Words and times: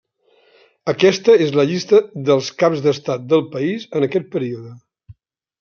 Aquesta 0.93 1.35
és 1.47 1.51
la 1.59 1.65
llista 1.73 2.01
dels 2.31 2.49
caps 2.63 2.83
d'estat 2.87 3.31
del 3.35 3.47
país 3.55 3.89
en 4.01 4.07
aquest 4.09 4.29
període. 4.39 4.77